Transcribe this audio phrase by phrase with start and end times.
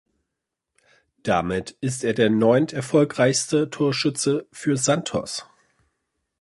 [1.21, 5.45] Damit ist er der neunt erfolgreichste Torschütze für "Santos".